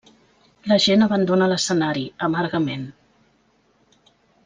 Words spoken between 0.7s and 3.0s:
La gent abandona l’escenari, amargament.